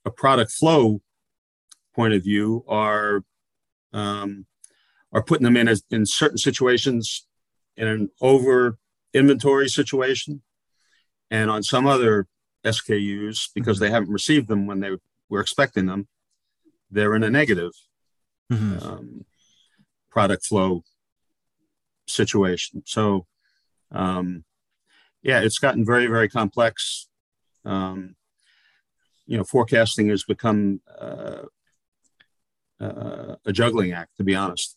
a 0.05 0.11
product 0.11 0.51
flow 0.51 1.01
point 1.95 2.13
of 2.13 2.25
view 2.25 2.65
are 2.69 3.23
um, 3.93 4.45
are 5.13 5.23
putting 5.23 5.45
them 5.45 5.57
in 5.57 5.69
as, 5.69 5.85
in 5.91 6.05
certain 6.05 6.37
situations 6.37 7.27
in 7.77 7.87
an 7.87 8.11
over 8.21 8.77
inventory 9.15 9.69
situation 9.69 10.43
and 11.31 11.49
on 11.49 11.63
some 11.63 11.87
other 11.87 12.27
SKUs 12.65 13.49
because 13.55 13.77
mm-hmm. 13.77 13.85
they 13.85 13.91
haven't 13.91 14.11
received 14.11 14.49
them 14.49 14.67
when 14.67 14.81
they 14.81 14.91
were 15.29 15.41
expecting 15.41 15.87
them. 15.87 16.09
They're 16.91 17.15
in 17.15 17.23
a 17.23 17.31
negative 17.31 17.73
mm-hmm. 18.53 18.85
um, 18.85 19.25
product 20.11 20.45
flow 20.45 20.83
situation. 22.07 22.83
So, 22.85 23.27
um, 23.91 24.45
yeah, 25.23 25.41
it's 25.41 25.59
gotten 25.59 25.85
very, 25.85 26.07
very 26.07 26.29
complex. 26.29 27.09
Um, 27.65 28.17
you 29.27 29.37
know, 29.37 29.45
forecasting 29.45 30.09
has 30.09 30.25
become 30.25 30.81
uh, 31.01 31.43
uh, 32.81 33.37
a 33.47 33.53
juggling 33.53 33.93
act, 33.93 34.17
to 34.17 34.25
be 34.25 34.35
honest. 34.35 34.77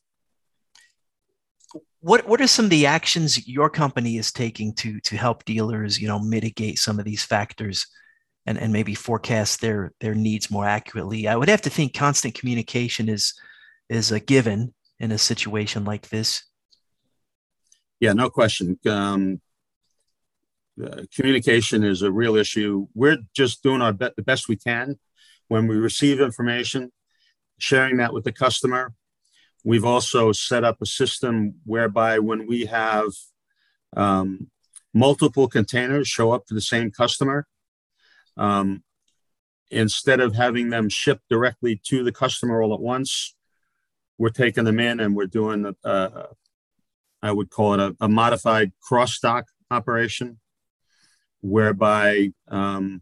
What 2.00 2.28
what 2.28 2.40
are 2.40 2.48
some 2.48 2.66
of 2.66 2.72
the 2.72 2.86
actions 2.86 3.48
your 3.48 3.70
company 3.70 4.18
is 4.18 4.32
taking 4.32 4.74
to 4.76 5.00
to 5.02 5.18
help 5.18 5.44
dealers 5.44 6.00
you 6.00 6.08
know 6.08 6.20
mitigate 6.20 6.78
some 6.78 7.00
of 7.00 7.06
these 7.06 7.24
factors 7.24 7.88
and 8.46 8.60
and 8.60 8.72
maybe 8.72 8.94
forecast 8.94 9.60
their 9.60 9.92
their 10.00 10.14
needs 10.14 10.52
more 10.52 10.68
accurately? 10.68 11.28
I 11.28 11.36
would 11.36 11.50
have 11.50 11.64
to 11.64 11.72
think 11.72 11.96
constant 11.96 12.36
communication 12.36 13.10
is 13.10 13.34
is 13.90 14.12
a 14.12 14.20
given 14.20 14.74
in 15.00 15.12
a 15.12 15.18
situation 15.18 15.84
like 15.84 16.10
this. 16.10 16.46
Yeah 18.00 18.14
no 18.14 18.30
question. 18.30 18.78
Um, 18.86 19.42
uh, 20.84 21.04
communication 21.16 21.84
is 21.84 22.02
a 22.02 22.12
real 22.12 22.36
issue. 22.36 22.88
We're 22.94 23.18
just 23.34 23.64
doing 23.64 23.82
our 23.82 23.94
be- 23.94 24.10
the 24.16 24.24
best 24.24 24.50
we 24.50 24.58
can 24.58 25.00
when 25.48 25.68
we 25.68 25.76
receive 25.76 26.20
information 26.20 26.92
sharing 27.58 27.98
that 27.98 28.14
with 28.14 28.24
the 28.24 28.32
customer. 28.32 28.94
We've 29.64 29.86
also 29.86 30.32
set 30.32 30.64
up 30.64 30.82
a 30.82 30.86
system 30.86 31.56
whereby 31.66 32.20
when 32.20 32.48
we 32.48 32.66
have 32.66 33.08
um, 33.96 34.52
multiple 34.94 35.48
containers 35.48 36.08
show 36.08 36.32
up 36.32 36.46
to 36.48 36.54
the 36.54 36.62
same 36.62 36.92
customer, 36.92 37.48
um, 38.38 38.84
instead 39.72 40.20
of 40.20 40.36
having 40.36 40.70
them 40.70 40.90
shipped 40.90 41.28
directly 41.30 41.82
to 41.86 42.04
the 42.04 42.12
customer 42.12 42.62
all 42.62 42.74
at 42.74 42.80
once, 42.80 43.36
we're 44.18 44.30
taking 44.30 44.64
them 44.64 44.80
in 44.80 45.00
and 45.00 45.16
we're 45.16 45.26
doing, 45.26 45.66
a, 45.66 45.90
a, 45.90 46.28
I 47.22 47.32
would 47.32 47.50
call 47.50 47.74
it 47.74 47.80
a, 47.80 47.96
a 48.00 48.08
modified 48.08 48.72
cross 48.82 49.14
stock 49.14 49.46
operation, 49.72 50.40
whereby 51.46 52.32
um, 52.48 53.02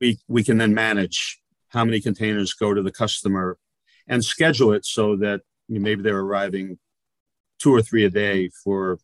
we, 0.00 0.18
we 0.28 0.44
can 0.44 0.58
then 0.58 0.74
manage 0.74 1.40
how 1.68 1.84
many 1.84 2.00
containers 2.00 2.54
go 2.54 2.72
to 2.72 2.82
the 2.82 2.92
customer 2.92 3.58
and 4.06 4.24
schedule 4.24 4.72
it 4.72 4.84
so 4.84 5.16
that 5.16 5.40
you 5.66 5.78
know, 5.78 5.82
maybe 5.82 6.02
they're 6.02 6.20
arriving 6.20 6.78
two 7.58 7.74
or 7.74 7.82
three 7.82 8.04
a 8.04 8.10
day 8.10 8.48
for 8.62 8.98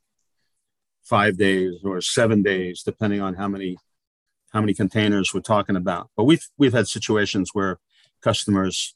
five 1.03 1.37
days 1.37 1.81
or 1.83 2.01
seven 2.01 2.43
days, 2.43 2.83
depending 2.85 3.21
on 3.21 3.35
how 3.35 3.49
many 3.49 3.77
how 4.53 4.61
many 4.61 4.75
containers 4.75 5.33
we're 5.35 5.41
talking 5.41 5.77
about. 5.77 6.11
But 6.17 6.25
we've 6.25 6.47
we've 6.59 6.73
had 6.73 6.87
situations 6.87 7.51
where 7.53 7.79
customers 8.23 8.95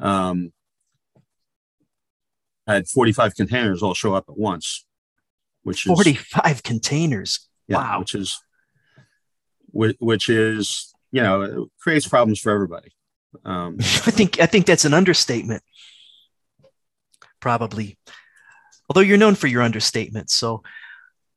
um, 0.00 0.52
had 2.66 2.86
45 2.86 3.34
containers 3.34 3.82
all 3.82 3.94
show 3.94 4.14
up 4.14 4.26
at 4.28 4.38
once, 4.38 4.84
which 5.62 5.86
is 5.86 5.92
45 5.92 6.62
containers. 6.62 7.49
Yeah, 7.70 7.76
wow. 7.76 8.00
Which 8.00 8.14
is 8.14 8.40
which 9.72 10.28
is 10.28 10.92
you 11.12 11.22
know 11.22 11.68
creates 11.80 12.06
problems 12.06 12.40
for 12.40 12.50
everybody. 12.50 12.90
Um, 13.44 13.76
I 13.80 14.10
think 14.10 14.40
I 14.40 14.46
think 14.46 14.66
that's 14.66 14.84
an 14.84 14.94
understatement. 14.94 15.62
Probably, 17.38 17.96
although 18.88 19.00
you're 19.00 19.16
known 19.16 19.34
for 19.34 19.46
your 19.46 19.62
understatement. 19.62 20.30
So, 20.30 20.62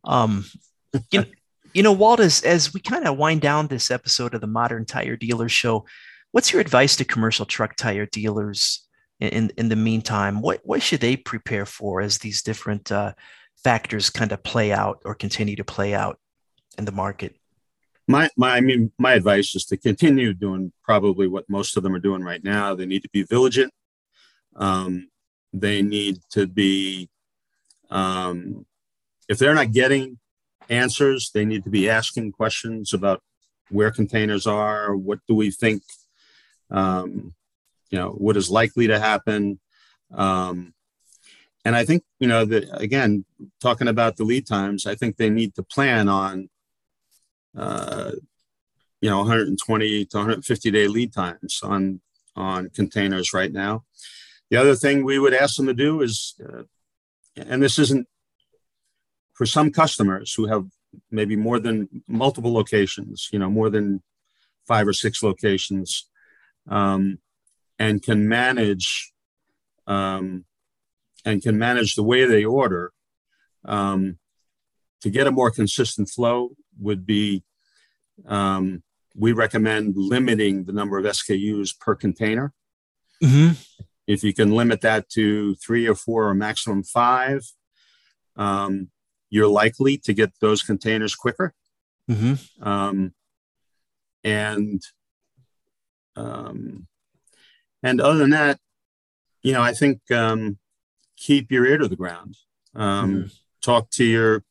um, 0.04 0.46
you 1.12 1.22
know, 1.22 1.26
you 1.74 1.84
know, 1.84 1.94
Walt, 1.94 2.20
as 2.20 2.42
as 2.42 2.74
we 2.74 2.80
kind 2.80 3.08
of 3.08 3.18
wind 3.18 3.42
down 3.42 3.68
this 3.68 3.92
episode 3.92 4.34
of 4.34 4.42
the 4.42 4.48
Modern 4.48 4.86
Tire 4.86 5.16
Dealer 5.16 5.50
Show, 5.50 5.86
what's 6.32 6.52
your 6.52 6.62
advice 6.62 6.96
to 6.98 7.06
commercial 7.06 7.46
truck 7.46 7.76
tire 7.76 8.08
dealers 8.08 8.88
in 9.20 9.30
in, 9.30 9.52
in 9.58 9.70
the 9.70 9.76
meantime? 9.76 10.42
What 10.42 10.62
what 10.64 10.82
should 10.82 11.00
they 11.00 11.16
prepare 11.16 11.68
for 11.68 12.02
as 12.02 12.18
these 12.18 12.42
different 12.42 12.92
uh, 12.92 13.14
factors 13.64 14.10
kind 14.10 14.32
of 14.32 14.44
play 14.44 14.72
out 14.72 15.02
or 15.06 15.16
continue 15.16 15.56
to 15.56 15.64
play 15.64 15.94
out 15.94 16.20
in 16.78 16.86
the 16.86 16.92
market? 16.92 17.36
my 18.08 18.30
my 18.36 18.58
I 18.58 18.62
mean 18.62 18.92
my 18.98 19.14
advice 19.14 19.56
is 19.56 19.66
to 19.66 19.78
continue 19.78 20.34
doing 20.34 20.72
probably 20.84 21.28
what 21.28 21.50
most 21.50 21.78
of 21.78 21.84
them 21.84 21.96
are 21.96 22.00
doing 22.00 22.24
right 22.24 22.44
now. 22.44 22.76
They 22.76 22.86
need 22.86 23.04
to 23.04 23.10
be 23.10 23.24
vigilant. 23.24 23.74
Um, 24.56 25.10
they 25.52 25.82
need 25.82 26.20
to 26.32 26.48
be 26.48 27.10
um, 27.90 28.66
if 29.30 29.38
they're 29.38 29.56
not 29.56 29.72
getting 29.72 30.20
answers, 30.70 31.32
they 31.34 31.46
need 31.46 31.64
to 31.64 31.70
be 31.70 31.90
asking 31.90 32.32
questions 32.32 32.94
about 32.94 33.22
where 33.70 33.92
containers 33.92 34.46
are, 34.46 34.96
what 34.96 35.20
do 35.28 35.36
we 35.36 35.52
think, 35.52 35.84
um, 36.70 37.34
you 37.90 37.98
know, 37.98 38.10
what 38.10 38.38
is 38.38 38.50
likely 38.50 38.88
to 38.88 39.00
happen. 39.00 39.60
Um, 40.14 40.74
and 41.66 41.76
I 41.76 41.86
think, 41.86 42.04
you 42.20 42.28
know, 42.28 42.44
that 42.46 42.66
again, 42.82 43.26
talking 43.62 43.88
about 43.88 44.18
the 44.18 44.26
lead 44.26 44.46
times, 44.46 44.86
I 44.86 44.96
think 44.96 45.16
they 45.16 45.30
need 45.30 45.56
to 45.56 45.64
plan 45.64 46.10
on 46.10 46.50
uh, 47.58 48.12
you 49.02 49.10
know 49.10 49.20
120 49.20 50.06
to 50.06 50.18
150 50.18 50.72
day 50.72 50.88
lead 50.88 51.14
times 51.14 51.60
on 51.64 52.02
on 52.36 52.70
containers 52.70 53.34
right 53.34 53.52
now. 53.52 53.84
The 54.50 54.58
other 54.58 54.76
thing 54.76 55.04
we 55.04 55.20
would 55.20 55.34
ask 55.34 55.58
them 55.58 55.68
to 55.68 55.74
do 55.74 56.02
is, 56.02 56.36
uh, 56.44 56.64
and 57.36 57.62
this 57.62 57.80
isn't 57.80 58.08
for 59.34 59.46
some 59.46 59.72
customers 59.72 60.34
who 60.34 60.48
have 60.48 60.66
maybe 61.12 61.36
more 61.36 61.60
than 61.60 61.90
multiple 62.08 62.54
locations, 62.54 63.30
you 63.32 63.40
know, 63.40 63.50
more 63.50 63.70
than 63.70 64.02
five 64.68 64.88
or 64.88 64.94
six 64.94 65.24
locations, 65.24 66.08
um, 66.70 67.18
and 67.80 68.04
can 68.04 68.28
manage 68.28 69.12
um, 69.88 70.46
and 71.26 71.42
can 71.42 71.58
manage 71.58 71.96
the 71.96 72.04
way 72.04 72.26
they 72.26 72.46
order 72.46 72.92
um, 73.66 74.18
to 75.02 75.10
get 75.10 75.28
a 75.28 75.32
more 75.32 75.52
consistent 75.52 76.10
flow 76.10 76.52
would 76.80 77.06
be 77.06 77.44
um, 78.28 78.84
we 79.16 79.32
recommend 79.32 79.96
limiting 79.96 80.66
the 80.66 80.74
number 80.74 80.98
of 80.98 81.06
SKUs 81.06 81.78
per 81.80 81.96
container. 81.96 82.54
Mm-hmm. 83.24 83.54
If 84.08 84.24
you 84.24 84.34
can 84.34 84.52
limit 84.52 84.82
that 84.82 85.10
to 85.10 85.56
three 85.56 85.88
or 85.88 85.96
four 85.96 86.28
or 86.28 86.34
maximum 86.34 86.84
five, 86.84 87.42
um, 88.36 88.90
you're 89.30 89.48
likely 89.48 89.98
to 90.00 90.14
get 90.14 90.32
those 90.42 90.62
containers 90.62 91.16
quicker. 91.16 91.54
Mm-hmm. 92.10 92.68
Um, 92.68 93.14
and 94.24 94.82
um, 96.16 96.88
and 97.82 98.00
other 98.00 98.20
than 98.20 98.30
that, 98.32 98.60
you 99.42 99.52
know, 99.54 99.62
I 99.62 99.74
think 99.74 100.10
um, 100.12 100.58
keep 101.18 101.52
your 101.52 101.66
ear 101.66 101.78
to 101.78 101.88
the 101.88 101.96
ground. 101.96 102.38
Um, 102.76 103.14
mm-hmm. 103.14 103.28
Talk 103.62 103.90
to 103.92 104.04
your, 104.04 104.44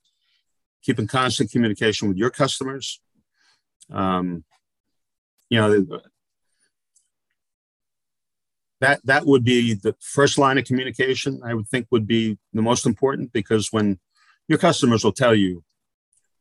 keep 0.82 0.98
in 0.98 1.06
constant 1.06 1.50
communication 1.50 2.08
with 2.08 2.16
your 2.16 2.30
customers. 2.30 3.00
Um, 3.90 4.44
you 5.48 5.58
know, 5.58 6.00
that 8.80 9.00
that 9.04 9.26
would 9.26 9.44
be 9.44 9.74
the 9.74 9.94
first 10.00 10.38
line 10.38 10.58
of 10.58 10.64
communication. 10.64 11.40
I 11.44 11.54
would 11.54 11.68
think 11.68 11.86
would 11.90 12.06
be 12.06 12.38
the 12.52 12.62
most 12.62 12.84
important 12.86 13.32
because 13.32 13.72
when 13.72 14.00
your 14.48 14.58
customers 14.58 15.04
will 15.04 15.12
tell 15.12 15.34
you 15.34 15.62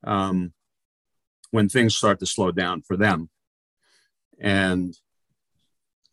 um, 0.03 0.53
when 1.51 1.69
things 1.69 1.95
start 1.95 2.19
to 2.19 2.25
slow 2.25 2.51
down 2.51 2.81
for 2.81 2.97
them, 2.97 3.29
and 4.39 4.97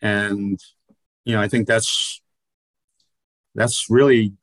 and 0.02 0.60
you 1.24 1.34
know, 1.34 1.40
I 1.40 1.48
think 1.48 1.66
that's 1.66 2.20
that's 3.54 3.86
really 3.88 4.34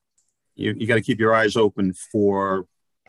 you, 0.55 0.73
you 0.77 0.87
got 0.87 0.95
to 0.95 1.01
keep 1.01 1.19
your 1.19 1.35
eyes 1.35 1.55
open 1.55 1.93
for 1.93 2.65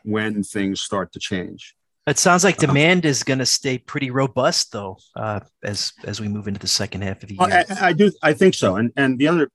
when 0.07 0.43
things 0.43 0.81
start 0.81 1.13
to 1.13 1.19
change. 1.19 1.75
It 2.07 2.19
sounds 2.19 2.45
like 2.45 2.57
uh-huh. 2.59 2.69
demand 2.69 3.05
is 3.05 3.25
going 3.25 3.41
to 3.41 3.47
stay 3.47 3.79
pretty 3.79 4.11
robust, 4.11 4.71
though, 4.71 4.99
uh, 5.17 5.41
as 5.65 5.93
as 6.05 6.21
we 6.21 6.29
move 6.29 6.47
into 6.47 6.61
the 6.61 6.69
second 6.69 7.03
half 7.03 7.23
of 7.23 7.29
the 7.29 7.35
year. 7.35 7.65
I, 7.69 7.89
I, 7.89 7.93
do, 7.93 8.13
I 8.23 8.33
think 8.33 8.55
so. 8.55 8.77
And 8.77 8.93
and 8.97 9.19
the 9.19 9.27
other 9.27 9.51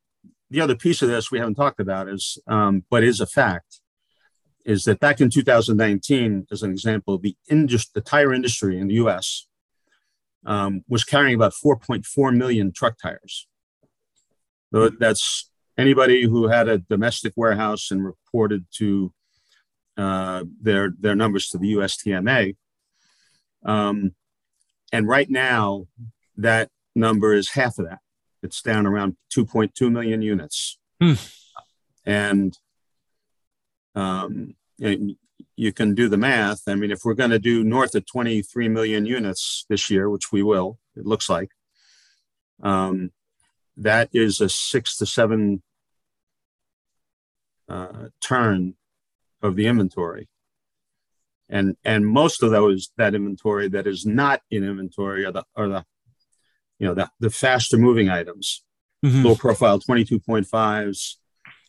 the 0.50 0.60
other 0.60 0.76
piece 0.76 1.02
of 1.02 1.08
this 1.08 1.32
we 1.32 1.40
haven't 1.40 1.56
talked 1.56 1.80
about 1.80 2.10
is, 2.10 2.38
um, 2.48 2.84
but 2.90 3.06
is 3.06 3.22
a 3.22 3.26
fact, 3.26 3.80
is 4.66 4.84
that 4.84 5.00
back 5.00 5.22
in 5.22 5.30
2019, 5.30 6.48
as 6.52 6.62
an 6.62 6.72
example, 6.72 7.18
the 7.18 7.38
industry, 7.50 7.92
the 7.96 8.02
tire 8.02 8.34
industry 8.34 8.78
in 8.78 8.90
the 8.90 8.96
U.S. 8.96 9.48
Um, 10.46 10.84
was 10.90 11.06
carrying 11.06 11.36
about 11.36 11.54
4.4 11.54 12.36
million 12.36 12.74
truck 12.74 12.98
tires. 13.02 13.48
So 14.74 14.90
that's 14.90 15.50
anybody 15.78 16.24
who 16.24 16.48
had 16.48 16.68
a 16.68 16.80
domestic 16.80 17.34
warehouse 17.38 17.92
and 17.92 18.04
reported 18.04 18.66
to 18.78 19.14
uh, 19.98 20.44
their 20.62 20.94
their 21.00 21.16
numbers 21.16 21.50
to 21.50 21.58
the 21.58 21.74
USTMA. 21.74 22.56
Um, 23.64 24.16
and 24.92 25.08
right 25.08 25.30
now, 25.30 25.88
that 26.38 26.70
number 26.96 27.34
is 27.34 27.50
half 27.50 27.78
of 27.78 27.86
that. 27.86 28.00
It's 28.44 28.62
down 28.62 28.86
around 28.86 29.16
2.2 29.36 29.92
million 29.92 30.22
units. 30.22 30.78
Hmm. 31.00 31.14
And 32.06 32.58
um, 33.96 34.56
you 34.78 35.72
can 35.72 35.94
do 35.94 36.10
the 36.10 36.18
math. 36.18 36.62
I 36.68 36.76
mean, 36.76 36.92
if 36.92 37.02
we're 37.04 37.14
going 37.14 37.30
to 37.30 37.40
do 37.40 37.64
north 37.64 37.94
of 37.96 38.06
23 38.06 38.68
million 38.70 39.06
units 39.06 39.66
this 39.70 39.90
year, 39.90 40.10
which 40.10 40.32
we 40.32 40.42
will, 40.42 40.80
it 40.96 41.06
looks 41.06 41.30
like, 41.30 41.52
um, 42.64 43.12
that 43.78 44.10
is 44.12 44.42
a 44.42 44.50
six 44.50 44.98
to 44.98 45.06
seven 45.06 45.62
uh, 47.70 48.10
turn 48.20 48.76
of 49.42 49.56
the 49.56 49.68
inventory. 49.68 50.28
And, 51.50 51.76
and 51.84 52.08
most 52.08 52.44
of 52.44 52.52
those 52.52 52.92
that 52.98 53.14
inventory 53.14 53.68
that 53.70 53.86
is 53.86 54.06
not 54.06 54.42
in 54.50 54.64
inventory 54.64 55.26
are 55.26 55.32
the, 55.32 55.44
are 55.56 55.68
the 55.68 55.86
you 56.82 56.88
know 56.88 56.96
the, 56.96 57.10
the 57.20 57.30
faster 57.30 57.78
moving 57.78 58.10
items 58.10 58.64
mm-hmm. 59.06 59.24
low 59.24 59.36
profile 59.36 59.80
22.5s 59.80 61.16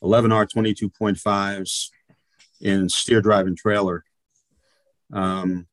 11r 0.02 0.46
22.5s 0.56 1.88
in 2.62 2.88
steer 2.88 3.20
drive 3.20 3.46
and 3.46 3.58
trailer 3.58 4.04
um, 5.12 5.66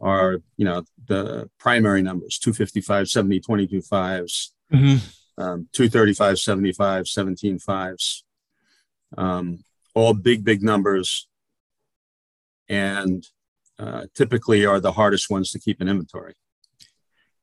are 0.00 0.38
you 0.56 0.64
know 0.64 0.82
the 1.06 1.50
primary 1.58 2.00
numbers 2.00 2.38
255 2.38 3.08
70 3.08 3.40
22 3.40 3.80
5s 3.80 4.48
mm-hmm. 4.72 5.42
um, 5.42 5.68
235 5.72 6.38
75 6.38 7.06
17 7.06 7.58
5s 7.58 8.22
um, 9.18 9.62
all 9.94 10.14
big, 10.14 10.44
big 10.44 10.62
numbers, 10.62 11.28
and 12.68 13.26
uh, 13.78 14.06
typically 14.14 14.64
are 14.64 14.80
the 14.80 14.92
hardest 14.92 15.30
ones 15.30 15.50
to 15.50 15.58
keep 15.58 15.80
in 15.80 15.88
inventory. 15.88 16.34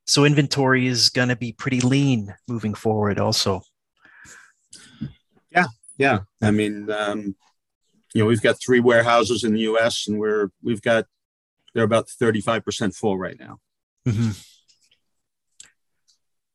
So 0.08 0.26
inventory 0.26 0.88
is 0.88 1.10
going 1.10 1.30
to 1.30 1.36
be 1.36 1.52
pretty 1.52 1.82
lean 1.82 2.34
moving 2.48 2.74
forward, 2.74 3.20
also. 3.20 3.62
Yeah, 5.52 5.68
yeah. 5.98 6.20
I 6.42 6.52
mean, 6.52 6.90
um, 6.92 7.36
you 8.14 8.24
know, 8.24 8.26
we've 8.26 8.42
got 8.42 8.60
three 8.60 8.80
warehouses 8.80 9.44
in 9.44 9.54
the 9.54 9.62
U.S. 9.62 10.08
and 10.08 10.20
we're 10.20 10.50
we've 10.64 10.82
got 10.82 11.06
they're 11.74 11.84
about 11.84 12.10
thirty 12.10 12.42
five 12.42 12.66
percent 12.66 12.96
full 12.96 13.18
right 13.18 13.40
now. 13.40 13.60
Mm-hmm. 14.08 14.32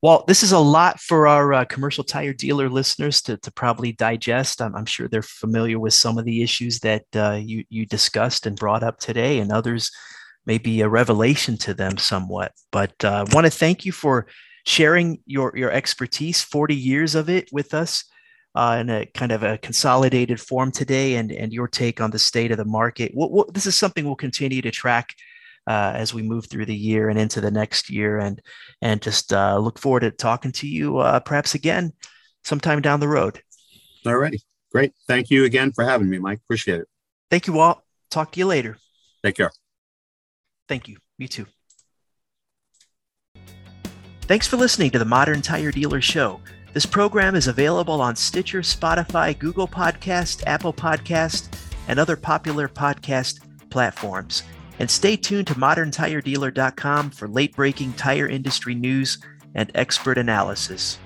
Well, 0.04 0.22
this 0.28 0.42
is 0.42 0.52
a 0.52 0.58
lot 0.58 1.00
for 1.00 1.26
our 1.26 1.54
uh, 1.54 1.64
commercial 1.64 2.04
tire 2.04 2.34
dealer 2.34 2.68
listeners 2.68 3.22
to, 3.22 3.38
to 3.38 3.50
probably 3.50 3.92
digest. 3.92 4.60
I'm, 4.60 4.76
I'm, 4.76 4.84
sure 4.84 5.08
they're 5.08 5.22
familiar 5.22 5.78
with 5.78 5.94
some 5.94 6.18
of 6.18 6.26
the 6.26 6.42
issues 6.42 6.80
that 6.80 7.04
uh, 7.16 7.40
you, 7.42 7.64
you 7.70 7.86
discussed 7.86 8.44
and 8.44 8.54
brought 8.54 8.82
up 8.82 8.98
today, 8.98 9.38
and 9.38 9.50
others 9.50 9.90
may 10.44 10.58
be 10.58 10.82
a 10.82 10.90
revelation 10.90 11.56
to 11.56 11.72
them 11.72 11.96
somewhat. 11.96 12.52
But 12.70 12.92
uh, 13.02 13.08
I 13.08 13.20
uh, 13.20 13.26
want 13.32 13.46
to 13.46 13.50
thank 13.50 13.86
you 13.86 13.92
for 13.92 14.26
sharing 14.66 15.20
your, 15.24 15.56
your 15.56 15.70
expertise, 15.70 16.42
40 16.42 16.76
years 16.76 17.14
of 17.14 17.30
it 17.30 17.48
with 17.50 17.72
us. 17.72 18.04
Uh, 18.54 18.76
in 18.82 18.88
a 18.88 19.04
kind 19.06 19.32
of 19.32 19.42
a 19.42 19.58
consolidated 19.58 20.40
form 20.40 20.70
today, 20.70 21.16
and 21.16 21.32
and 21.32 21.52
your 21.52 21.66
take 21.66 22.00
on 22.00 22.12
the 22.12 22.20
state 22.20 22.52
of 22.52 22.56
the 22.56 22.64
market. 22.64 23.10
What, 23.12 23.32
what, 23.32 23.52
this 23.52 23.66
is 23.66 23.76
something 23.76 24.04
we'll 24.04 24.14
continue 24.14 24.62
to 24.62 24.70
track 24.70 25.12
uh, 25.66 25.92
as 25.94 26.12
we 26.14 26.22
move 26.22 26.46
through 26.46 26.66
the 26.66 26.76
year 26.76 27.08
and 27.08 27.18
into 27.18 27.40
the 27.40 27.50
next 27.50 27.90
year. 27.90 28.18
And 28.18 28.40
and 28.82 29.00
just 29.00 29.32
uh, 29.32 29.58
look 29.58 29.78
forward 29.78 30.00
to 30.00 30.10
talking 30.10 30.52
to 30.52 30.68
you 30.68 30.98
uh, 30.98 31.20
perhaps 31.20 31.54
again 31.54 31.92
sometime 32.44 32.80
down 32.82 33.00
the 33.00 33.08
road. 33.08 33.40
All 34.06 34.16
righty. 34.16 34.40
Great. 34.72 34.92
Thank 35.06 35.30
you 35.30 35.44
again 35.44 35.72
for 35.72 35.84
having 35.84 36.10
me, 36.10 36.18
Mike. 36.18 36.40
Appreciate 36.44 36.80
it. 36.80 36.88
Thank 37.30 37.46
you, 37.46 37.52
Walt. 37.52 37.80
Talk 38.10 38.32
to 38.32 38.38
you 38.40 38.46
later. 38.46 38.76
Take 39.24 39.36
care. 39.36 39.50
Thank 40.68 40.88
you. 40.88 40.98
You 41.18 41.28
too. 41.28 41.46
Thanks 44.22 44.46
for 44.46 44.56
listening 44.56 44.90
to 44.92 44.98
the 44.98 45.04
Modern 45.04 45.42
Tire 45.42 45.70
Dealer 45.70 46.00
Show. 46.00 46.40
This 46.72 46.86
program 46.86 47.34
is 47.36 47.46
available 47.46 48.00
on 48.00 48.16
Stitcher, 48.16 48.62
Spotify, 48.62 49.38
Google 49.38 49.68
Podcast, 49.68 50.42
Apple 50.46 50.72
Podcast, 50.72 51.48
and 51.88 52.00
other 52.00 52.16
popular 52.16 52.66
podcast 52.66 53.40
platforms. 53.70 54.42
And 54.78 54.90
stay 54.90 55.16
tuned 55.16 55.46
to 55.48 55.54
moderntiredealer.com 55.54 57.10
for 57.10 57.28
late 57.28 57.54
breaking 57.54 57.92
tire 57.94 58.28
industry 58.28 58.74
news 58.74 59.18
and 59.54 59.70
expert 59.74 60.18
analysis. 60.18 60.98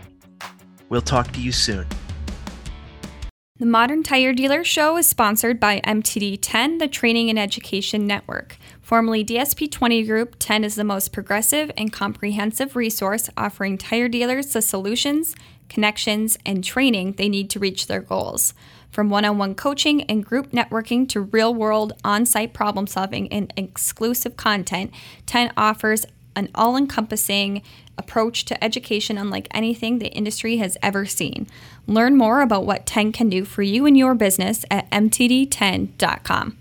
We'll 0.89 1.03
talk 1.03 1.33
to 1.33 1.41
you 1.41 1.53
soon. 1.53 1.87
The 3.59 3.67
Modern 3.67 4.05
Tire 4.05 4.33
Dealer 4.33 4.63
Show 4.63 4.97
is 4.99 5.09
sponsored 5.09 5.59
by 5.59 5.81
MTD 5.81 6.39
10, 6.41 6.79
the 6.79 6.87
Training 6.87 7.29
and 7.29 7.41
Education 7.41 8.07
Network. 8.07 8.57
Formerly 8.81 9.25
DSP 9.25 9.69
20 9.69 10.05
Group, 10.05 10.37
10 10.39 10.63
is 10.63 10.77
the 10.77 10.85
most 10.85 11.13
progressive 11.13 11.73
and 11.77 11.93
comprehensive 11.93 12.77
resource 12.77 13.29
offering 13.37 13.77
tire 13.77 14.07
dealers 14.07 14.53
the 14.53 14.63
solutions, 14.63 15.35
connections, 15.69 16.39
and 16.47 16.63
training 16.63 17.15
they 17.15 17.29
need 17.29 17.51
to 17.51 17.59
reach 17.59 17.89
their 17.89 18.01
goals. 18.01 18.55
From 18.91 19.11
one 19.11 19.25
on 19.25 19.39
one 19.39 19.55
coaching 19.55 20.03
and 20.05 20.25
group 20.25 20.51
networking 20.51 21.09
to 21.11 21.21
real 21.21 21.55
world 21.55 21.93
on 22.05 22.27
site 22.27 22.55
problem 22.55 22.87
solving 22.87 23.31
and 23.33 23.53
exclusive 23.57 24.37
content, 24.37 24.93
10 25.27 25.53
offers 25.57 26.07
an 26.35 26.49
all 26.55 26.77
encompassing 26.77 27.63
approach 27.99 28.45
to 28.45 28.65
education 28.65 29.19
unlike 29.19 29.49
anything 29.51 29.99
the 29.99 30.09
industry 30.09 30.59
has 30.59 30.77
ever 30.83 31.05
seen. 31.05 31.47
Learn 31.87 32.17
more 32.17 32.41
about 32.41 32.65
what 32.65 32.87
10 32.87 33.13
can 33.13 33.29
do 33.29 33.45
for 33.45 33.63
you 33.63 33.87
and 33.87 33.99
your 33.99 34.15
business 34.15 34.65
at 34.71 34.89
mtd10.com. 34.91 36.57